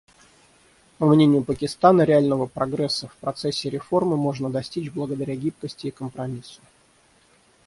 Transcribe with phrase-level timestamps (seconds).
[0.97, 6.59] По мнению Пакистана, реального прогресса в процессе реформы можно достичь благодаря гибкости и компромиссу.